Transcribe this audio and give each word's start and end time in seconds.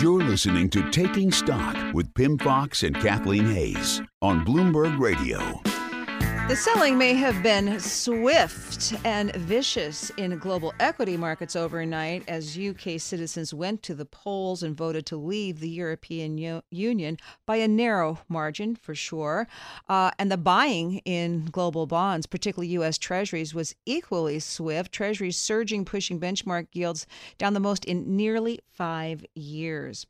You're 0.00 0.22
listening 0.22 0.70
to 0.70 0.90
Taking 0.90 1.30
Stock 1.30 1.76
with 1.92 2.14
Pimm 2.14 2.38
Fox 2.38 2.84
and 2.84 2.96
Kathleen 2.96 3.44
Hays 3.44 4.00
on 4.22 4.46
Bloomberg 4.46 4.98
Radio. 4.98 5.60
The 6.50 6.56
selling 6.56 6.98
may 6.98 7.14
have 7.14 7.44
been 7.44 7.78
swift 7.78 8.92
and 9.04 9.32
vicious 9.36 10.10
in 10.16 10.36
global 10.38 10.74
equity 10.80 11.16
markets 11.16 11.54
overnight 11.54 12.24
as 12.26 12.58
UK 12.58 13.00
citizens 13.00 13.54
went 13.54 13.84
to 13.84 13.94
the 13.94 14.04
polls 14.04 14.64
and 14.64 14.76
voted 14.76 15.06
to 15.06 15.16
leave 15.16 15.60
the 15.60 15.70
European 15.70 16.38
U- 16.38 16.62
Union 16.72 17.18
by 17.46 17.58
a 17.58 17.68
narrow 17.68 18.18
margin, 18.28 18.74
for 18.74 18.96
sure. 18.96 19.46
Uh, 19.88 20.10
and 20.18 20.28
the 20.28 20.36
buying 20.36 20.98
in 21.04 21.44
global 21.44 21.86
bonds, 21.86 22.26
particularly 22.26 22.72
U.S. 22.72 22.98
Treasuries, 22.98 23.54
was 23.54 23.76
equally 23.86 24.40
swift. 24.40 24.90
Treasuries 24.90 25.38
surging, 25.38 25.84
pushing 25.84 26.18
benchmark 26.18 26.66
yields 26.72 27.06
down 27.38 27.54
the 27.54 27.60
most 27.60 27.84
in 27.84 28.16
nearly 28.16 28.58
five 28.72 29.24
years. 29.36 30.04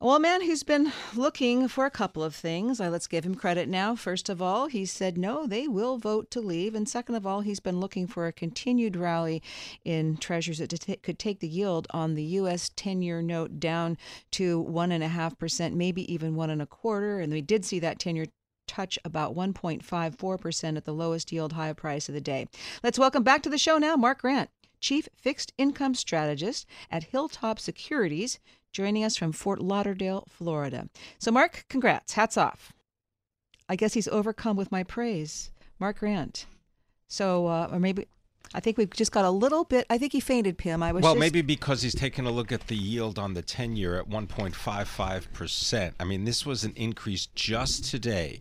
Well, 0.00 0.16
a 0.16 0.20
man 0.20 0.42
who's 0.42 0.64
been 0.64 0.92
looking 1.14 1.68
for 1.68 1.86
a 1.86 1.90
couple 1.90 2.22
of 2.22 2.34
things. 2.34 2.80
Uh, 2.80 2.90
let's 2.90 3.06
give 3.06 3.24
him 3.24 3.36
credit 3.36 3.68
now. 3.68 3.94
First 3.94 4.28
of 4.28 4.42
all, 4.42 4.66
he 4.66 4.84
said 4.84 5.16
no, 5.16 5.46
they 5.46 5.68
will 5.68 5.98
vote 5.98 6.30
to 6.32 6.40
leave. 6.40 6.74
And 6.74 6.88
second 6.88 7.14
of 7.14 7.24
all, 7.24 7.42
he's 7.42 7.60
been 7.60 7.80
looking 7.80 8.06
for 8.06 8.26
a 8.26 8.32
continued 8.32 8.96
rally 8.96 9.40
in 9.84 10.16
treasuries 10.16 10.58
that 10.58 11.02
could 11.02 11.18
take 11.18 11.38
the 11.38 11.48
yield 11.48 11.86
on 11.90 12.14
the 12.14 12.24
U.S. 12.24 12.70
10 12.74 13.02
year 13.02 13.22
note 13.22 13.60
down 13.60 13.96
to 14.32 14.62
1.5%, 14.64 15.72
maybe 15.72 16.12
even 16.12 16.34
one 16.34 16.50
and 16.50 16.60
a 16.60 16.66
quarter. 16.66 17.20
And 17.20 17.32
we 17.32 17.40
did 17.40 17.64
see 17.64 17.78
that 17.78 18.00
10 18.00 18.16
year 18.16 18.26
touch 18.66 18.98
about 19.04 19.36
1.54% 19.36 20.76
at 20.76 20.84
the 20.84 20.92
lowest 20.92 21.30
yield 21.30 21.52
high 21.52 21.72
price 21.72 22.08
of 22.08 22.14
the 22.14 22.20
day. 22.20 22.46
Let's 22.82 22.98
welcome 22.98 23.22
back 23.22 23.42
to 23.44 23.50
the 23.50 23.58
show 23.58 23.78
now 23.78 23.94
Mark 23.96 24.22
Grant, 24.22 24.50
Chief 24.80 25.08
Fixed 25.16 25.52
Income 25.56 25.94
Strategist 25.94 26.66
at 26.90 27.04
Hilltop 27.04 27.60
Securities, 27.60 28.40
joining 28.74 29.04
us 29.04 29.16
from 29.16 29.32
Fort 29.32 29.60
Lauderdale, 29.60 30.26
Florida. 30.28 30.90
So, 31.18 31.30
Mark, 31.30 31.64
congrats. 31.70 32.12
Hats 32.12 32.36
off. 32.36 32.74
I 33.68 33.76
guess 33.76 33.94
he's 33.94 34.08
overcome 34.08 34.56
with 34.56 34.70
my 34.70 34.82
praise. 34.82 35.50
Mark 35.78 36.00
Grant. 36.00 36.44
So, 37.08 37.46
uh, 37.46 37.68
or 37.72 37.78
maybe 37.78 38.06
I 38.52 38.60
think 38.60 38.76
we've 38.76 38.90
just 38.90 39.12
got 39.12 39.24
a 39.24 39.30
little 39.30 39.64
bit. 39.64 39.86
I 39.88 39.96
think 39.96 40.12
he 40.12 40.20
fainted, 40.20 40.58
Pimm. 40.58 40.82
I 40.82 40.92
was 40.92 41.02
well, 41.02 41.14
just, 41.14 41.20
maybe 41.20 41.40
because 41.40 41.82
he's 41.82 41.94
taking 41.94 42.26
a 42.26 42.30
look 42.30 42.52
at 42.52 42.66
the 42.66 42.76
yield 42.76 43.18
on 43.18 43.34
the 43.34 43.42
10 43.42 43.76
year 43.76 43.98
at 43.98 44.08
1.55%. 44.08 45.92
I 45.98 46.04
mean, 46.04 46.24
this 46.24 46.44
was 46.44 46.64
an 46.64 46.72
increase 46.76 47.26
just 47.34 47.84
today 47.84 48.40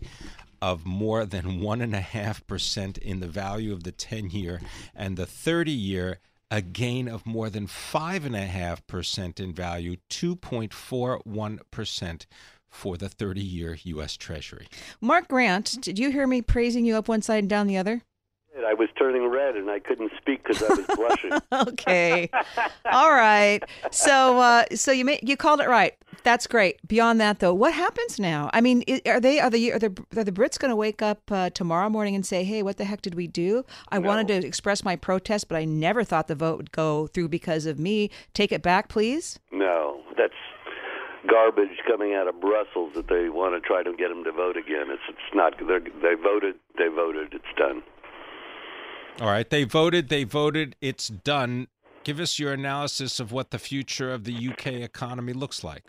of 0.61 0.85
more 0.85 1.25
than 1.25 1.61
1.5% 1.61 2.97
in 2.97 3.19
the 3.19 3.27
value 3.27 3.73
of 3.73 3.83
the 3.83 3.91
10 3.91 4.29
year 4.29 4.61
and 4.95 5.17
the 5.17 5.25
30 5.25 5.71
year 5.71 6.19
a 6.53 6.61
gain 6.61 7.07
of 7.07 7.25
more 7.25 7.49
than 7.49 7.65
5.5% 7.65 9.39
in 9.39 9.53
value, 9.53 9.95
2.41% 10.11 12.25
for 12.69 12.95
the 12.95 13.09
30 13.09 13.41
year 13.41 13.79
U.S. 13.83 14.15
Treasury. 14.15 14.67
Mark 15.01 15.29
Grant, 15.29 15.81
did 15.81 15.97
you 15.97 16.11
hear 16.11 16.27
me 16.27 16.43
praising 16.43 16.85
you 16.85 16.95
up 16.95 17.07
one 17.07 17.23
side 17.23 17.39
and 17.39 17.49
down 17.49 17.65
the 17.65 17.77
other? 17.77 18.03
I 18.67 18.75
was 18.75 18.89
turning 18.95 19.25
red 19.27 19.55
and 19.55 19.71
I 19.71 19.79
couldn't 19.79 20.11
speak 20.15 20.43
because 20.43 20.61
I 20.61 20.75
was 20.75 20.85
blushing. 20.95 21.31
okay, 21.69 22.29
all 22.85 23.11
right. 23.11 23.63
So, 23.89 24.37
uh, 24.37 24.65
so 24.75 24.91
you 24.91 25.05
may, 25.05 25.19
you 25.23 25.35
called 25.35 25.59
it 25.59 25.67
right. 25.67 25.95
That's 26.23 26.47
great. 26.47 26.85
Beyond 26.87 27.19
that, 27.21 27.39
though, 27.39 27.53
what 27.53 27.73
happens 27.73 28.19
now? 28.19 28.49
I 28.53 28.61
mean, 28.61 28.83
are 29.05 29.19
they 29.19 29.39
are 29.39 29.49
the 29.49 29.73
are 29.73 29.79
the, 29.79 29.91
are 30.15 30.23
the 30.23 30.31
Brits 30.31 30.57
going 30.57 30.69
to 30.69 30.75
wake 30.75 31.01
up 31.01 31.19
uh, 31.31 31.49
tomorrow 31.49 31.89
morning 31.89 32.15
and 32.15 32.25
say, 32.25 32.43
"Hey, 32.43 32.63
what 32.63 32.77
the 32.77 32.85
heck 32.85 33.01
did 33.01 33.15
we 33.15 33.27
do? 33.27 33.65
I 33.89 33.99
No. 33.99 34.07
wanted 34.07 34.27
to 34.29 34.47
express 34.47 34.83
my 34.83 34.95
protest, 34.95 35.47
but 35.49 35.57
I 35.57 35.65
never 35.65 36.03
thought 36.03 36.27
the 36.27 36.35
vote 36.35 36.57
would 36.57 36.71
go 36.71 37.07
through 37.07 37.29
because 37.29 37.65
of 37.65 37.77
me. 37.79 38.09
Take 38.33 38.51
it 38.51 38.61
back, 38.61 38.87
please." 38.89 39.39
no, 39.51 40.01
that's 40.17 40.33
garbage 41.29 41.77
coming 41.87 42.13
out 42.13 42.27
of 42.27 42.39
Brussels 42.41 42.91
that 42.95 43.07
they 43.07 43.29
want 43.29 43.55
to 43.55 43.65
try 43.65 43.81
to 43.83 43.93
get 43.95 44.09
them 44.09 44.23
to 44.25 44.31
vote 44.31 44.57
again. 44.57 44.87
It's 44.89 45.03
it's 45.09 45.33
not. 45.35 45.53
They're, 45.59 45.79
they 45.79 46.15
voted. 46.21 46.55
They 46.77 46.87
voted. 46.87 47.33
It's 47.33 47.45
done. 47.57 47.83
All 49.21 49.27
right, 49.27 49.47
they 49.47 49.63
voted, 49.63 50.09
they 50.09 50.23
voted, 50.23 50.75
it's 50.81 51.07
done. 51.07 51.67
Give 52.03 52.19
us 52.19 52.39
your 52.39 52.51
analysis 52.51 53.19
of 53.19 53.31
what 53.31 53.51
the 53.51 53.59
future 53.59 54.11
of 54.11 54.23
the 54.23 54.33
UK 54.49 54.67
economy 54.81 55.33
looks 55.33 55.63
like. 55.63 55.83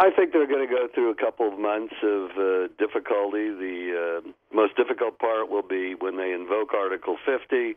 I 0.00 0.08
think 0.16 0.32
they're 0.32 0.46
going 0.48 0.66
to 0.66 0.74
go 0.74 0.88
through 0.94 1.10
a 1.10 1.14
couple 1.14 1.52
of 1.52 1.58
months 1.58 1.92
of 2.02 2.30
uh, 2.30 2.68
difficulty. 2.78 3.52
The 3.52 4.22
uh, 4.24 4.28
most 4.50 4.74
difficult 4.74 5.18
part 5.18 5.50
will 5.50 5.62
be 5.62 5.94
when 5.94 6.16
they 6.16 6.32
invoke 6.32 6.72
Article 6.72 7.18
50. 7.26 7.76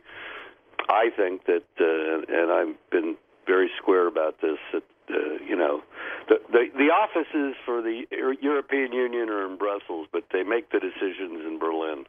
I 0.88 1.10
think 1.14 1.44
that, 1.44 1.68
uh, 1.78 2.24
and 2.32 2.50
I've 2.50 2.90
been 2.90 3.16
very 3.46 3.68
square 3.76 4.06
about 4.08 4.40
this, 4.40 4.56
that 4.72 4.84
uh, 5.10 5.36
you 5.46 5.54
know, 5.54 5.82
the, 6.28 6.36
the 6.50 6.64
the 6.78 6.88
offices 6.88 7.56
for 7.66 7.82
the 7.82 8.04
European 8.40 8.92
Union 8.92 9.28
are 9.28 9.44
in 9.44 9.58
Brussels, 9.58 10.08
but 10.10 10.24
they 10.32 10.42
make 10.42 10.72
the 10.72 10.80
decisions 10.80 11.44
in 11.44 11.58
Berlin, 11.58 12.06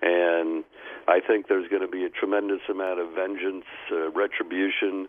and 0.00 0.64
I 1.06 1.20
think 1.20 1.48
there's 1.48 1.68
going 1.68 1.82
to 1.82 1.88
be 1.88 2.04
a 2.04 2.08
tremendous 2.08 2.62
amount 2.70 3.00
of 3.00 3.12
vengeance, 3.12 3.66
uh, 3.92 4.10
retribution, 4.12 5.08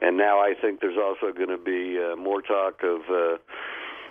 and 0.00 0.16
now 0.16 0.40
I 0.40 0.54
think 0.60 0.80
there's 0.80 0.98
also 0.98 1.32
going 1.32 1.54
to 1.54 1.62
be 1.62 1.96
uh, 1.96 2.16
more 2.16 2.42
talk 2.42 2.82
of. 2.82 3.02
Uh, 3.08 3.38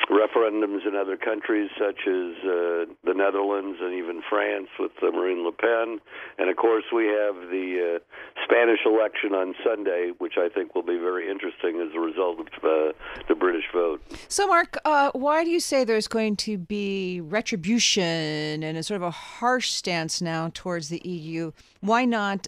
referendums 0.09 0.85
in 0.87 0.95
other 0.95 1.17
countries 1.17 1.69
such 1.79 2.07
as 2.07 2.35
uh, 2.43 2.85
the 3.03 3.13
Netherlands 3.15 3.77
and 3.81 3.93
even 3.93 4.21
France 4.29 4.67
with 4.79 4.91
uh, 5.01 5.11
Marine 5.11 5.43
Le 5.43 5.51
Pen. 5.51 5.99
And 6.37 6.49
of 6.49 6.57
course, 6.57 6.83
we 6.93 7.05
have 7.05 7.35
the 7.49 7.99
uh, 7.99 8.43
Spanish 8.43 8.79
election 8.85 9.33
on 9.33 9.55
Sunday, 9.63 10.11
which 10.17 10.33
I 10.37 10.49
think 10.49 10.75
will 10.75 10.83
be 10.83 10.97
very 10.97 11.29
interesting 11.29 11.79
as 11.81 11.95
a 11.95 11.99
result 11.99 12.39
of 12.39 12.47
uh, 12.63 12.93
the 13.27 13.35
British 13.35 13.65
vote. 13.73 14.01
So, 14.27 14.47
Mark, 14.47 14.77
uh, 14.85 15.11
why 15.13 15.43
do 15.43 15.49
you 15.49 15.59
say 15.59 15.83
there's 15.83 16.07
going 16.07 16.35
to 16.37 16.57
be 16.57 17.21
retribution 17.21 18.63
and 18.63 18.77
a 18.77 18.83
sort 18.83 18.97
of 18.97 19.03
a 19.03 19.11
harsh 19.11 19.71
stance 19.71 20.21
now 20.21 20.51
towards 20.53 20.89
the 20.89 21.01
EU? 21.07 21.51
Why 21.81 22.05
not 22.05 22.47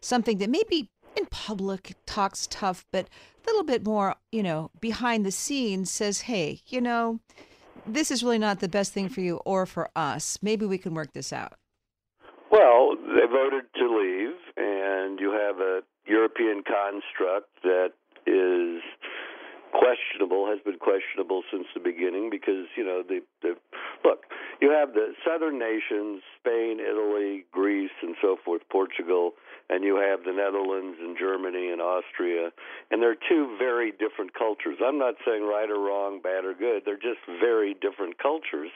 something 0.00 0.38
that 0.38 0.50
maybe 0.50 0.88
in 1.16 1.26
public 1.26 1.94
talks 2.06 2.46
tough, 2.50 2.86
but 2.90 3.08
little 3.46 3.64
bit 3.64 3.84
more, 3.84 4.16
you 4.30 4.42
know, 4.42 4.70
behind 4.80 5.24
the 5.26 5.32
scenes 5.32 5.90
says, 5.90 6.22
hey, 6.22 6.60
you 6.66 6.80
know, 6.80 7.20
this 7.86 8.10
is 8.10 8.22
really 8.22 8.38
not 8.38 8.60
the 8.60 8.68
best 8.68 8.92
thing 8.92 9.08
for 9.08 9.20
you 9.20 9.36
or 9.44 9.66
for 9.66 9.90
us. 9.96 10.38
Maybe 10.42 10.66
we 10.66 10.78
can 10.78 10.94
work 10.94 11.12
this 11.12 11.32
out. 11.32 11.54
Well, 12.50 12.96
they 12.96 13.26
voted 13.26 13.64
to 13.76 13.86
leave, 13.88 14.36
and 14.56 15.18
you 15.18 15.32
have 15.32 15.58
a 15.58 15.80
European 16.06 16.62
construct 16.62 17.48
that 17.62 17.92
is 18.26 18.82
questionable, 19.72 20.46
has 20.46 20.60
been 20.60 20.78
questionable 20.78 21.42
since 21.50 21.66
the 21.72 21.80
beginning 21.80 22.28
because, 22.30 22.66
you 22.76 22.84
know, 22.84 23.02
the, 23.02 23.20
the 23.40 23.56
look, 24.04 24.24
you 24.60 24.70
have 24.70 24.92
the 24.92 25.14
southern 25.24 25.58
nations, 25.58 26.22
Spain, 26.38 26.78
Italy, 26.78 27.44
Greece, 27.50 27.96
and 28.02 28.14
so 28.20 28.36
forth, 28.44 28.62
Portugal, 28.70 29.32
and 29.72 29.82
you 29.82 29.96
have 29.96 30.20
the 30.24 30.36
Netherlands 30.36 30.98
and 31.00 31.16
Germany 31.16 31.72
and 31.72 31.80
Austria, 31.80 32.52
and 32.90 33.00
they're 33.00 33.16
two 33.16 33.56
very 33.58 33.90
different 33.90 34.36
cultures. 34.36 34.76
I'm 34.84 34.98
not 34.98 35.14
saying 35.24 35.42
right 35.42 35.70
or 35.70 35.80
wrong, 35.80 36.20
bad 36.20 36.44
or 36.44 36.52
good. 36.52 36.82
They're 36.84 37.00
just 37.00 37.24
very 37.40 37.72
different 37.72 38.20
cultures, 38.20 38.68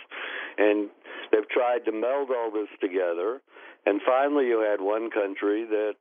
and 0.57 0.89
they've 1.31 1.49
tried 1.53 1.85
to 1.85 1.93
meld 1.93 2.31
all 2.33 2.51
this 2.51 2.73
together. 2.81 3.43
And 3.85 4.01
finally, 4.09 4.47
you 4.49 4.65
had 4.65 4.81
one 4.81 5.11
country 5.11 5.67
that 5.69 6.01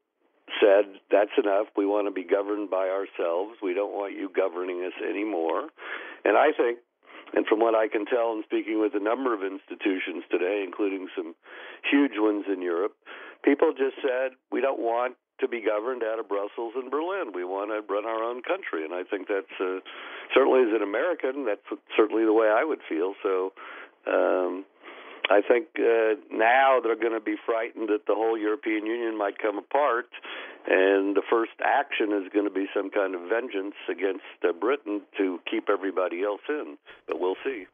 said, 0.63 1.01
that's 1.11 1.35
enough. 1.37 1.67
We 1.75 1.85
want 1.85 2.07
to 2.07 2.11
be 2.15 2.23
governed 2.23 2.69
by 2.69 2.87
ourselves. 2.87 3.59
We 3.61 3.73
don't 3.73 3.93
want 3.93 4.13
you 4.13 4.31
governing 4.33 4.79
us 4.87 4.95
anymore. 5.03 5.69
And 6.23 6.37
I 6.37 6.55
think, 6.55 6.79
and 7.33 7.45
from 7.47 7.59
what 7.59 7.75
I 7.75 7.87
can 7.89 8.05
tell 8.05 8.31
in 8.31 8.43
speaking 8.45 8.79
with 8.79 8.93
a 8.95 9.03
number 9.03 9.33
of 9.33 9.41
institutions 9.43 10.23
today, 10.31 10.63
including 10.65 11.09
some 11.17 11.35
huge 11.91 12.15
ones 12.15 12.45
in 12.47 12.61
Europe, 12.61 12.95
people 13.45 13.71
just 13.71 13.95
said, 14.01 14.33
we 14.51 14.59
don't 14.59 14.81
want 14.81 15.15
to 15.39 15.47
be 15.47 15.61
governed 15.61 16.01
out 16.03 16.17
of 16.19 16.27
Brussels 16.27 16.73
and 16.75 16.89
Berlin. 16.89 17.31
We 17.33 17.45
want 17.45 17.69
to 17.69 17.85
run 17.85 18.05
our 18.05 18.23
own 18.23 18.41
country. 18.41 18.83
And 18.83 18.93
I 18.93 19.03
think 19.03 19.27
that's 19.27 19.55
uh, 19.61 19.79
certainly 20.33 20.61
as 20.65 20.73
an 20.75 20.81
American, 20.81 21.45
that's 21.45 21.65
certainly 21.95 22.25
the 22.25 22.33
way 22.33 22.47
I 22.47 22.63
would 22.63 22.79
feel. 22.89 23.13
So, 23.21 23.53
um, 24.07 24.65
I 25.29 25.41
think 25.41 25.67
uh, 25.79 26.21
now 26.31 26.79
they're 26.83 26.95
going 26.95 27.13
to 27.17 27.19
be 27.19 27.35
frightened 27.45 27.89
that 27.89 28.05
the 28.07 28.13
whole 28.13 28.37
European 28.37 28.85
Union 28.85 29.17
might 29.17 29.39
come 29.39 29.57
apart, 29.57 30.05
and 30.67 31.15
the 31.15 31.23
first 31.27 31.53
action 31.63 32.13
is 32.13 32.31
going 32.31 32.45
to 32.45 32.53
be 32.53 32.67
some 32.75 32.91
kind 32.91 33.15
of 33.15 33.21
vengeance 33.29 33.75
against 33.89 34.23
uh, 34.47 34.53
Britain 34.53 35.01
to 35.17 35.39
keep 35.49 35.67
everybody 35.69 36.23
else 36.23 36.45
in. 36.47 36.77
But 37.07 37.19
we'll 37.19 37.41
see. 37.43 37.65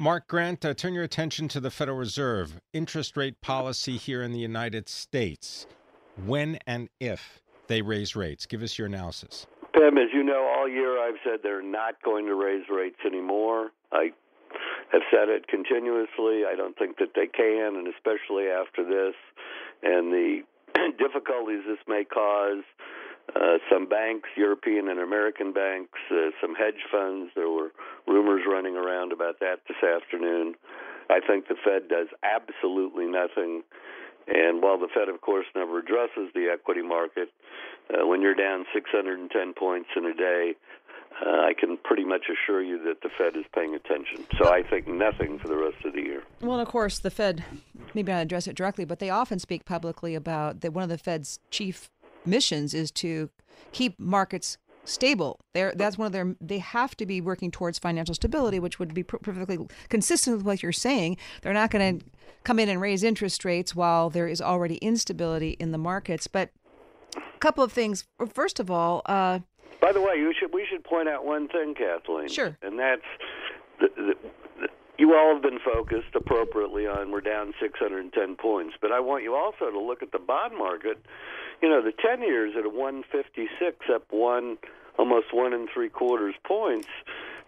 Mark 0.00 0.28
Grant, 0.28 0.64
uh, 0.64 0.72
turn 0.72 0.94
your 0.94 1.04
attention 1.04 1.46
to 1.48 1.60
the 1.60 1.70
Federal 1.70 1.98
Reserve 1.98 2.58
interest 2.72 3.18
rate 3.18 3.38
policy 3.42 3.98
here 3.98 4.22
in 4.22 4.32
the 4.32 4.38
United 4.38 4.88
States. 4.88 5.66
When 6.24 6.58
and 6.66 6.88
if 7.00 7.42
they 7.66 7.82
raise 7.82 8.16
rates, 8.16 8.46
give 8.46 8.62
us 8.62 8.78
your 8.78 8.86
analysis. 8.86 9.46
Pimm, 9.74 9.98
as 9.98 10.08
you 10.14 10.22
know, 10.22 10.50
all 10.56 10.66
year 10.66 10.98
I've 10.98 11.20
said 11.22 11.40
they're 11.42 11.60
not 11.60 12.00
going 12.02 12.24
to 12.24 12.34
raise 12.34 12.64
rates 12.70 12.96
anymore. 13.04 13.72
I 13.92 14.08
have 14.90 15.02
said 15.10 15.28
it 15.28 15.46
continuously. 15.48 16.46
I 16.48 16.54
don't 16.56 16.78
think 16.78 16.96
that 16.96 17.10
they 17.14 17.26
can, 17.26 17.76
and 17.76 17.86
especially 17.86 18.46
after 18.46 18.82
this 18.82 19.14
and 19.82 20.10
the 20.10 20.40
difficulties 20.98 21.60
this 21.68 21.84
may 21.86 22.04
cause. 22.04 22.64
Uh, 23.36 23.58
some 23.70 23.86
banks, 23.88 24.28
European 24.36 24.88
and 24.88 24.98
American 24.98 25.52
banks, 25.52 25.98
uh, 26.10 26.30
some 26.40 26.54
hedge 26.54 26.82
funds. 26.90 27.30
There 27.34 27.50
were 27.50 27.70
rumors 28.06 28.42
running 28.48 28.76
around 28.76 29.12
about 29.12 29.40
that 29.40 29.60
this 29.68 29.76
afternoon. 29.82 30.54
I 31.08 31.20
think 31.20 31.48
the 31.48 31.56
Fed 31.62 31.88
does 31.88 32.08
absolutely 32.22 33.06
nothing. 33.06 33.62
And 34.26 34.62
while 34.62 34.78
the 34.78 34.88
Fed, 34.92 35.08
of 35.08 35.20
course, 35.20 35.46
never 35.54 35.78
addresses 35.78 36.30
the 36.34 36.48
equity 36.52 36.82
market, 36.82 37.30
uh, 37.90 38.06
when 38.06 38.22
you're 38.22 38.34
down 38.34 38.64
610 38.72 39.54
points 39.54 39.88
in 39.96 40.06
a 40.06 40.14
day, 40.14 40.54
uh, 41.24 41.30
I 41.30 41.52
can 41.58 41.76
pretty 41.76 42.04
much 42.04 42.26
assure 42.30 42.62
you 42.62 42.82
that 42.84 43.02
the 43.02 43.10
Fed 43.18 43.36
is 43.36 43.44
paying 43.54 43.74
attention. 43.74 44.26
So 44.40 44.52
I 44.52 44.62
think 44.62 44.86
nothing 44.86 45.38
for 45.38 45.48
the 45.48 45.56
rest 45.56 45.84
of 45.84 45.92
the 45.92 46.02
year. 46.02 46.22
Well, 46.40 46.60
of 46.60 46.68
course, 46.68 46.98
the 47.00 47.10
Fed, 47.10 47.44
maybe 47.94 48.12
not 48.12 48.22
address 48.22 48.46
it 48.46 48.56
directly, 48.56 48.84
but 48.84 49.00
they 49.00 49.10
often 49.10 49.38
speak 49.38 49.64
publicly 49.64 50.14
about 50.14 50.60
that 50.60 50.72
one 50.72 50.84
of 50.84 50.88
the 50.88 50.98
Fed's 50.98 51.40
chief 51.50 51.90
missions 52.24 52.74
is 52.74 52.90
to 52.92 53.30
keep 53.72 53.98
markets 53.98 54.58
stable. 54.84 55.38
They're, 55.54 55.72
that's 55.74 55.98
one 55.98 56.06
of 56.06 56.12
their. 56.12 56.34
They 56.40 56.58
have 56.58 56.96
to 56.96 57.06
be 57.06 57.20
working 57.20 57.50
towards 57.50 57.78
financial 57.78 58.14
stability, 58.14 58.58
which 58.58 58.78
would 58.78 58.94
be 58.94 59.02
perfectly 59.02 59.58
consistent 59.88 60.36
with 60.36 60.46
what 60.46 60.62
you're 60.62 60.72
saying. 60.72 61.16
They're 61.42 61.52
not 61.52 61.70
going 61.70 61.98
to 61.98 62.06
come 62.44 62.58
in 62.58 62.68
and 62.68 62.80
raise 62.80 63.02
interest 63.02 63.44
rates 63.44 63.74
while 63.74 64.10
there 64.10 64.26
is 64.26 64.40
already 64.40 64.76
instability 64.76 65.50
in 65.60 65.72
the 65.72 65.78
markets. 65.78 66.26
But 66.26 66.50
a 67.16 67.38
couple 67.38 67.62
of 67.62 67.72
things. 67.72 68.04
First 68.32 68.60
of 68.60 68.70
all, 68.70 69.02
uh, 69.06 69.40
by 69.80 69.92
the 69.92 70.00
way, 70.00 70.16
you 70.16 70.32
should 70.38 70.52
we 70.52 70.66
should 70.70 70.84
point 70.84 71.08
out 71.08 71.24
one 71.24 71.48
thing, 71.48 71.74
Kathleen. 71.74 72.28
Sure. 72.28 72.56
And 72.62 72.78
that's 72.78 73.02
the, 73.80 73.88
the, 73.96 74.14
you 75.00 75.14
all 75.14 75.32
have 75.32 75.42
been 75.42 75.58
focused 75.58 76.14
appropriately 76.14 76.86
on 76.86 77.10
we're 77.10 77.22
down 77.22 77.54
610 77.58 78.36
points, 78.36 78.74
but 78.82 78.92
I 78.92 79.00
want 79.00 79.24
you 79.24 79.34
also 79.34 79.70
to 79.70 79.80
look 79.80 80.02
at 80.02 80.12
the 80.12 80.18
bond 80.18 80.58
market. 80.58 81.02
You 81.62 81.70
know, 81.70 81.80
the 81.82 81.92
10 81.92 82.20
years 82.20 82.52
at 82.58 82.66
a 82.66 82.68
156 82.68 83.86
up 83.92 84.04
one 84.10 84.58
almost 84.98 85.32
one 85.32 85.54
and 85.54 85.68
three 85.72 85.88
quarters 85.88 86.34
points. 86.44 86.88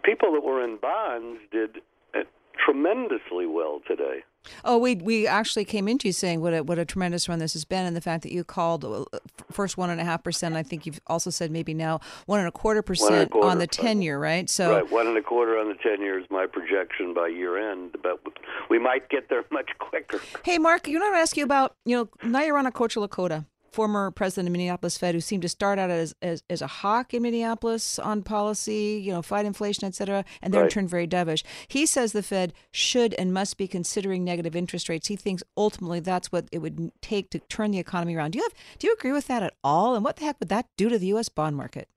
People 0.03 0.33
that 0.33 0.43
were 0.43 0.65
in 0.65 0.79
bonds 0.79 1.41
did 1.51 1.83
eh, 2.15 2.23
tremendously 2.65 3.47
well 3.47 3.83
today. 3.87 4.25
Oh, 4.65 4.79
we 4.79 4.97
we 4.97 5.27
actually 5.27 5.65
came 5.65 5.89
into 5.89 6.09
you 6.09 6.13
saying 6.13 6.41
what 6.41 6.55
a 6.55 6.63
what 6.63 6.79
a 6.79 6.85
tremendous 6.85 7.29
run 7.29 7.39
this 7.39 7.53
has 7.53 7.65
been, 7.65 7.87
and 7.87 7.97
the 7.97 8.01
fact 8.01 8.23
that 8.23 8.33
you 8.33 8.45
called 8.45 8.85
uh, 8.85 9.05
first 9.51 9.77
one 9.77 9.91
and 9.91 10.01
a 10.01 10.05
half 10.05 10.23
percent. 10.23 10.57
I 10.57 10.63
think 10.63 10.87
you've 10.87 11.01
also 11.07 11.31
said 11.31 11.51
maybe 11.51 11.75
now 11.75 12.01
one 12.27 12.39
and 12.39 12.49
a 12.49 12.53
quarter 12.53 12.83
percent 12.83 13.33
on 13.35 13.59
the 13.59 13.67
ten 13.67 14.03
year, 14.03 14.19
right? 14.19 14.49
So 14.49 14.75
right, 14.75 14.91
one 14.91 15.07
and 15.07 15.17
a 15.17 15.23
quarter 15.23 15.59
on 15.59 15.69
the 15.69 15.77
ten 15.83 16.01
year 16.01 16.19
is 16.19 16.27
my 16.31 16.47
projection 16.47 17.15
by 17.15 17.29
year 17.29 17.71
end, 17.73 17.97
but 18.03 18.21
we 18.69 18.79
might 18.79 19.09
get 19.09 19.29
there 19.29 19.45
much 19.51 19.71
quicker. 19.79 20.21
Hey, 20.45 20.59
Mark, 20.59 20.89
you 20.89 20.99
know 20.99 21.07
what 21.07 21.15
I 21.15 21.21
ask 21.21 21.37
you 21.37 21.45
about? 21.45 21.77
You 21.85 21.97
know, 21.97 22.29
now 22.29 22.43
you're 22.43 22.59
on 22.59 22.67
a 22.67 22.73
Kocherlakota 22.73 23.47
former 23.73 24.11
president 24.11 24.49
of 24.49 24.53
Minneapolis 24.53 24.99
Fed, 24.99 25.15
who 25.15 25.21
seemed 25.21 25.43
to 25.43 25.49
start 25.49 25.79
out 25.79 25.91
as, 25.91 26.15
as, 26.23 26.43
as 26.51 26.63
a 26.63 26.67
hawk 26.67 27.15
in 27.15 27.23
Minneapolis 27.23 27.99
on 27.99 28.23
policy, 28.23 29.01
you 29.03 29.13
know, 29.13 29.23
fight 29.23 29.47
inflation, 29.47 29.87
et 29.87 29.95
cetera, 29.95 30.25
and 30.43 30.53
then 30.53 30.63
right. 30.63 30.71
turned 30.71 30.91
very 30.91 31.07
dovish. 31.07 31.43
He 31.69 31.87
says 31.87 32.13
the 32.13 32.23
Fed 32.23 32.53
should 32.71 33.15
and 33.15 33.33
must 33.33 33.57
be 33.57 33.67
considering 33.67 34.25
negative 34.25 34.55
interest 34.55 34.89
rates. 34.89 35.09
He 35.09 35.17
thinks 35.17 35.43
ultimately 35.57 36.01
that's 36.01 36.31
what 36.31 36.47
it 36.53 36.59
would 36.59 36.93
take 37.01 37.31
to 37.31 37.39
turn 37.39 37.71
the 37.71 37.79
economy 37.79 38.15
around. 38.15 38.33
Do 38.33 38.39
you 38.39 38.45
have 38.45 38.55
do 38.79 38.87
you 38.87 38.93
agree 38.93 39.13
with 39.13 39.27
that 39.29 39.43
at 39.43 39.55
all? 39.65 39.95
And 39.95 40.05
what 40.05 40.17
the 40.17 40.25
heck 40.25 40.39
would 40.41 40.49
that 40.51 40.67
do 40.77 40.89
to 40.89 40.99
the 40.99 41.07
U.S. 41.09 41.29
bond 41.29 41.57
market? 41.57 41.89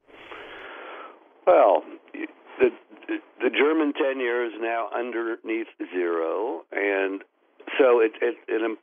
Well, 1.46 1.84
the 2.60 2.70
the 3.42 3.50
German 3.50 3.94
ten 3.94 4.20
year 4.20 4.46
is 4.46 4.54
now 4.60 4.90
underneath 4.96 5.68
zero, 5.94 6.64
and 6.72 7.22
so 7.78 8.00
it, 8.00 8.14
it, 8.22 8.36
it 8.48 8.78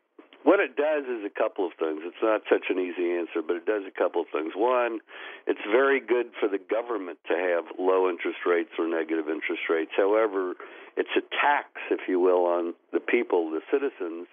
what 0.45 0.61
it 0.61 0.77
does 0.77 1.05
is 1.05 1.25
a 1.25 1.31
couple 1.31 1.67
of 1.67 1.73
things. 1.79 2.03
It's 2.03 2.23
not 2.23 2.43
such 2.51 2.67
an 2.71 2.79
easy 2.79 3.15
answer, 3.15 3.43
but 3.47 3.57
it 3.57 3.67
does 3.67 3.83
a 3.87 3.95
couple 3.95 4.23
of 4.23 4.29
things. 4.33 4.53
One, 4.57 4.99
it's 5.47 5.63
very 5.71 6.01
good 6.01 6.35
for 6.39 6.49
the 6.49 6.59
government 6.59 7.19
to 7.29 7.35
have 7.35 7.65
low 7.79 8.09
interest 8.09 8.39
rates 8.47 8.71
or 8.79 8.89
negative 8.89 9.29
interest 9.29 9.63
rates. 9.71 9.93
However, 9.97 10.55
it's 10.97 11.15
a 11.17 11.23
tax, 11.31 11.69
if 11.91 12.09
you 12.09 12.19
will, 12.19 12.45
on 12.47 12.75
the 12.93 13.01
people, 13.01 13.51
the 13.51 13.63
citizens, 13.71 14.27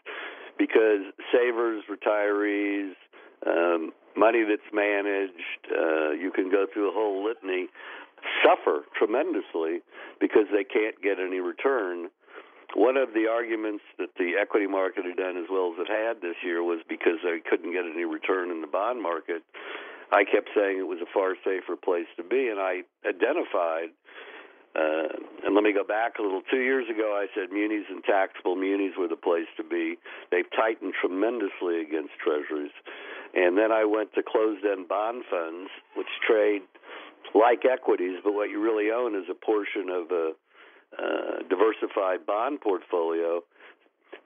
because 0.58 1.14
savers, 1.32 1.84
retirees, 1.90 2.94
um, 3.46 3.92
money 4.18 4.44
that's 4.44 4.74
managed, 4.74 5.62
uh, 5.72 6.12
you 6.12 6.32
can 6.34 6.50
go 6.52 6.66
through 6.74 6.90
a 6.90 6.94
whole 6.94 7.24
litany, 7.24 7.68
suffer 8.44 8.84
tremendously 8.98 9.80
because 10.20 10.46
they 10.52 10.64
can't 10.64 11.02
get 11.02 11.20
any 11.20 11.40
return 11.40 12.10
one 12.76 12.98
of 12.98 13.14
the 13.14 13.26
arguments 13.26 13.84
that 13.98 14.14
the 14.18 14.38
equity 14.40 14.68
market 14.68 15.06
had 15.06 15.18
done 15.18 15.38
as 15.38 15.50
well 15.50 15.74
as 15.74 15.82
it 15.82 15.90
had 15.90 16.22
this 16.22 16.38
year 16.44 16.62
was 16.62 16.80
because 16.88 17.18
they 17.24 17.42
couldn't 17.42 17.74
get 17.74 17.86
any 17.86 18.06
return 18.06 18.52
in 18.52 18.62
the 18.62 18.68
bond 18.68 19.02
market. 19.02 19.42
I 20.12 20.24
kept 20.26 20.50
saying 20.56 20.78
it 20.78 20.90
was 20.90 21.02
a 21.02 21.10
far 21.14 21.36
safer 21.44 21.76
place 21.76 22.10
to 22.18 22.24
be, 22.24 22.50
and 22.50 22.60
I 22.60 22.82
identified. 23.06 23.94
Uh, 24.78 25.10
and 25.46 25.56
let 25.56 25.64
me 25.64 25.74
go 25.74 25.84
back 25.84 26.20
a 26.20 26.22
little. 26.22 26.42
Two 26.46 26.62
years 26.62 26.86
ago, 26.90 27.18
I 27.18 27.26
said 27.34 27.52
munis 27.52 27.90
and 27.90 28.04
taxable 28.04 28.56
munis 28.56 28.94
were 28.98 29.08
the 29.08 29.18
place 29.18 29.50
to 29.58 29.64
be. 29.64 29.98
They've 30.32 30.50
tightened 30.54 30.94
tremendously 31.02 31.82
against 31.82 32.14
treasuries. 32.22 32.74
And 33.34 33.58
then 33.58 33.72
I 33.72 33.86
went 33.86 34.14
to 34.14 34.22
closed 34.22 34.66
end 34.66 34.88
bond 34.88 35.26
funds, 35.30 35.70
which 35.98 36.10
trade 36.26 36.62
like 37.34 37.66
equities, 37.66 38.22
but 38.24 38.34
what 38.34 38.50
you 38.50 38.62
really 38.62 38.90
own 38.90 39.16
is 39.16 39.26
a 39.30 39.38
portion 39.38 39.90
of 39.90 40.10
a 40.12 40.34
uh, 41.00 41.48
diversified 41.50 42.26
bond 42.26 42.62
portfolio, 42.62 43.42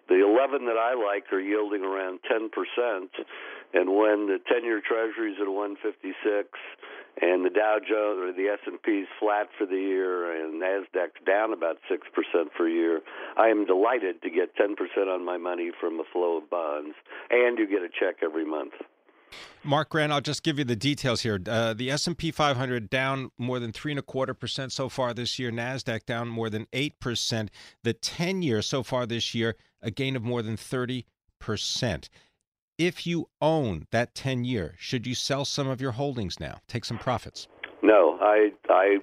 the 0.09 0.19
11 0.25 0.65
that 0.65 0.77
I 0.77 0.93
like 0.93 1.31
are 1.31 1.39
yielding 1.39 1.83
around 1.83 2.19
10%. 2.29 2.49
And 3.73 3.95
when 3.95 4.27
the 4.27 4.39
10-year 4.51 4.81
Treasury 4.85 5.31
is 5.31 5.37
at 5.41 5.47
156, 5.47 6.49
and 7.21 7.45
the 7.45 7.49
Dow 7.49 7.77
Jones 7.77 8.19
or 8.19 8.33
the 8.33 8.49
S&P 8.49 8.91
is 8.91 9.07
flat 9.19 9.47
for 9.57 9.65
the 9.65 9.77
year, 9.77 10.33
and 10.33 10.61
Nasdaq's 10.61 11.21
down 11.25 11.53
about 11.53 11.77
six 11.87 12.07
percent 12.09 12.49
for 12.57 12.67
a 12.67 12.71
year, 12.71 13.01
I 13.37 13.49
am 13.49 13.65
delighted 13.65 14.21
to 14.23 14.29
get 14.29 14.55
10% 14.57 14.73
on 15.07 15.23
my 15.23 15.37
money 15.37 15.71
from 15.79 15.99
a 15.99 16.03
flow 16.11 16.37
of 16.37 16.49
bonds, 16.49 16.95
and 17.29 17.57
you 17.59 17.67
get 17.67 17.83
a 17.83 17.89
check 17.89 18.23
every 18.23 18.45
month. 18.45 18.73
Mark 19.63 19.89
Grant, 19.89 20.11
I'll 20.11 20.21
just 20.21 20.43
give 20.43 20.59
you 20.59 20.65
the 20.65 20.75
details 20.75 21.21
here. 21.21 21.39
Uh, 21.47 21.73
the 21.73 21.89
S 21.89 22.05
and 22.07 22.17
P 22.17 22.31
500 22.31 22.89
down 22.89 23.31
more 23.37 23.59
than 23.59 23.71
three 23.71 23.91
and 23.93 23.99
a 23.99 24.03
quarter 24.03 24.33
percent 24.33 24.71
so 24.71 24.89
far 24.89 25.13
this 25.13 25.39
year. 25.39 25.51
Nasdaq 25.51 26.05
down 26.05 26.27
more 26.27 26.49
than 26.49 26.67
eight 26.73 26.99
percent. 26.99 27.49
The 27.83 27.93
10 27.93 28.41
year 28.41 28.61
so 28.61 28.83
far 28.83 29.05
this 29.05 29.33
year, 29.33 29.55
a 29.81 29.91
gain 29.91 30.15
of 30.15 30.23
more 30.23 30.41
than 30.41 30.57
30 30.57 31.05
percent. 31.39 32.09
If 32.77 33.05
you 33.05 33.29
own 33.39 33.87
that 33.91 34.15
10 34.15 34.43
year, 34.45 34.75
should 34.77 35.05
you 35.05 35.15
sell 35.15 35.45
some 35.45 35.67
of 35.67 35.79
your 35.79 35.91
holdings 35.91 36.39
now? 36.39 36.59
Take 36.67 36.85
some 36.85 36.97
profits. 36.97 37.47
No, 37.81 38.17
I, 38.19 38.49
I, 38.69 38.97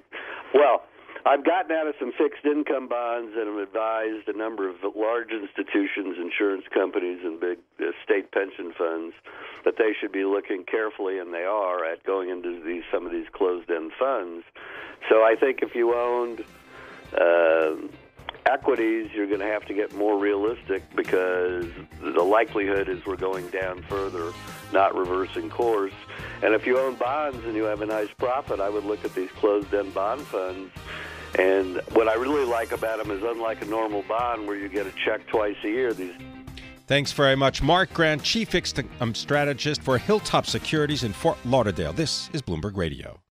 well, 0.55 0.83
I've 1.27 1.45
gotten 1.45 1.73
out 1.77 1.87
of 1.87 1.95
some 1.99 2.13
fixed 2.17 2.45
income 2.45 2.89
bonds 2.89 3.33
and 3.37 3.47
have 3.47 3.69
advised 3.69 4.29
a 4.29 4.37
number 4.37 4.69
of 4.69 4.77
large 4.97 5.31
institutions, 5.31 6.17
insurance 6.19 6.65
companies, 6.73 7.21
and 7.23 7.39
big 7.39 7.59
uh, 7.79 7.93
state 8.03 8.33
pension 8.33 8.73
funds 8.77 9.15
that 9.65 9.77
they 9.77 9.93
should 10.01 10.13
be 10.13 10.25
looking 10.25 10.65
carefully, 10.65 11.19
and 11.19 11.35
they 11.35 11.45
are, 11.45 11.85
at 11.85 12.03
going 12.05 12.31
into 12.31 12.63
these 12.65 12.83
some 12.91 13.05
of 13.05 13.13
these 13.13 13.27
closed-end 13.33 13.93
funds. 13.99 14.45
So 15.11 15.23
I 15.23 15.37
think 15.39 15.61
if 15.63 15.75
you 15.75 15.95
owned 15.95 16.43
uh, 17.13 17.77
equities, 18.47 19.11
you're 19.15 19.27
going 19.27 19.41
to 19.41 19.47
have 19.47 19.67
to 19.67 19.75
get 19.75 19.95
more 19.95 20.19
realistic 20.19 20.83
because 20.97 21.67
the 22.01 22.23
likelihood 22.23 22.89
is 22.89 23.05
we're 23.05 23.17
going 23.17 23.49
down 23.49 23.83
further, 23.83 24.33
not 24.73 24.97
reversing 24.97 25.51
course. 25.51 25.93
And 26.43 26.55
if 26.55 26.67
you 26.67 26.79
own 26.79 26.95
bonds 26.95 27.45
and 27.45 27.55
you 27.55 27.65
have 27.65 27.83
a 27.83 27.87
nice 27.87 28.09
profit, 28.17 28.59
I 28.59 28.71
would 28.71 28.85
look 28.85 29.05
at 29.05 29.15
these 29.15 29.31
closed-end 29.33 29.93
bond 29.93 30.23
funds 30.23 30.71
and 31.39 31.81
what 31.93 32.09
I 32.09 32.15
really 32.15 32.45
like 32.45 32.73
about 32.73 32.99
them 32.99 33.11
is 33.11 33.23
unlike 33.23 33.63
a 33.63 33.67
normal 33.67 34.03
bond 34.03 34.47
where 34.47 34.57
you 34.57 34.69
get 34.69 34.87
a 34.87 34.93
check 35.05 35.27
twice 35.27 35.57
a 35.65 35.69
year, 35.69 35.93
these 35.93 36.15
Thanks 36.87 37.13
very 37.13 37.37
much, 37.37 37.63
Mark 37.63 37.93
Grant, 37.93 38.21
Chief 38.25 38.53
Income 38.53 38.89
um, 38.99 39.15
Strategist 39.15 39.81
for 39.81 39.97
Hilltop 39.97 40.45
Securities 40.45 41.05
in 41.05 41.13
Fort 41.13 41.39
Lauderdale. 41.45 41.93
This 41.93 42.29
is 42.33 42.43
Bloomberg 42.43 42.77
Radio. 42.77 43.21